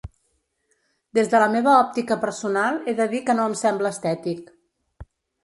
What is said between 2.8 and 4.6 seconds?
he de dir que no em sembla estètic.